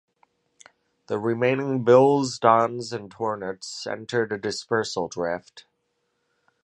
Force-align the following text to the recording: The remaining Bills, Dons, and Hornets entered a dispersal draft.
The 1.05 1.19
remaining 1.19 1.83
Bills, 1.83 2.39
Dons, 2.39 2.91
and 2.91 3.13
Hornets 3.13 3.85
entered 3.85 4.31
a 4.31 4.37
dispersal 4.39 5.07
draft. 5.07 5.67